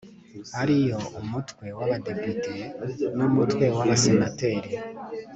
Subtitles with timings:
[0.61, 2.53] ari yo umutwe w'abadepite
[3.17, 4.69] n'umutwe w'abasenateri